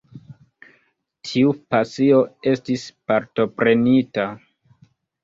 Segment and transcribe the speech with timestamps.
[1.31, 2.21] Tiu pasio
[2.53, 4.27] estis partoprenita.